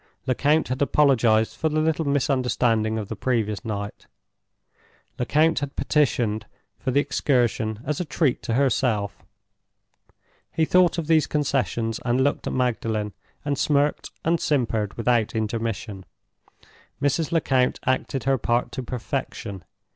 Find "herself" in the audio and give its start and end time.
8.55-9.15